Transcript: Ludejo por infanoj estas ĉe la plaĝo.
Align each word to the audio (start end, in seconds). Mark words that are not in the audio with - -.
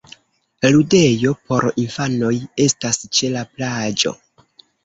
Ludejo 0.75 1.33
por 1.51 1.67
infanoj 1.83 2.33
estas 2.67 3.01
ĉe 3.19 3.33
la 3.37 3.47
plaĝo. 3.55 4.17